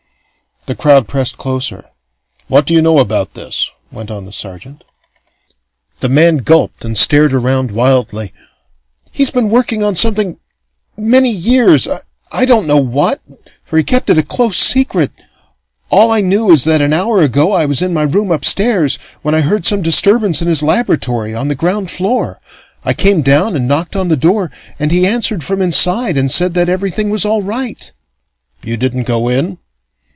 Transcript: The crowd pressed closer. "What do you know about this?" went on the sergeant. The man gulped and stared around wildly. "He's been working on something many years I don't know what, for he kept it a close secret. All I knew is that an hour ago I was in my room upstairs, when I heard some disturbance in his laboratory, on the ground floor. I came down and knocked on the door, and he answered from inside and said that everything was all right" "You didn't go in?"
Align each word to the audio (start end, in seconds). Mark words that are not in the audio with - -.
The 0.67 0.75
crowd 0.75 1.07
pressed 1.07 1.39
closer. 1.39 1.85
"What 2.47 2.67
do 2.67 2.75
you 2.75 2.83
know 2.83 2.99
about 2.99 3.33
this?" 3.33 3.71
went 3.91 4.11
on 4.11 4.25
the 4.25 4.31
sergeant. 4.31 4.83
The 6.01 6.07
man 6.07 6.37
gulped 6.37 6.85
and 6.85 6.95
stared 6.95 7.33
around 7.33 7.71
wildly. 7.71 8.31
"He's 9.11 9.31
been 9.31 9.49
working 9.49 9.83
on 9.83 9.95
something 9.95 10.37
many 10.95 11.31
years 11.31 11.87
I 12.31 12.45
don't 12.45 12.67
know 12.67 12.77
what, 12.77 13.21
for 13.65 13.75
he 13.77 13.83
kept 13.83 14.11
it 14.11 14.19
a 14.19 14.23
close 14.23 14.55
secret. 14.59 15.11
All 15.89 16.11
I 16.11 16.21
knew 16.21 16.51
is 16.51 16.63
that 16.65 16.79
an 16.79 16.93
hour 16.93 17.23
ago 17.23 17.51
I 17.51 17.65
was 17.65 17.81
in 17.81 17.91
my 17.91 18.03
room 18.03 18.29
upstairs, 18.29 18.99
when 19.23 19.33
I 19.33 19.41
heard 19.41 19.65
some 19.65 19.81
disturbance 19.81 20.43
in 20.43 20.47
his 20.47 20.61
laboratory, 20.61 21.33
on 21.33 21.47
the 21.47 21.55
ground 21.55 21.89
floor. 21.89 22.39
I 22.85 22.93
came 22.93 23.23
down 23.23 23.55
and 23.55 23.67
knocked 23.67 23.95
on 23.95 24.09
the 24.09 24.15
door, 24.15 24.51
and 24.77 24.91
he 24.91 25.07
answered 25.07 25.43
from 25.43 25.59
inside 25.59 26.17
and 26.17 26.29
said 26.29 26.53
that 26.53 26.69
everything 26.69 27.09
was 27.09 27.25
all 27.25 27.41
right" 27.41 27.91
"You 28.63 28.77
didn't 28.77 29.03
go 29.05 29.27
in?" 29.27 29.57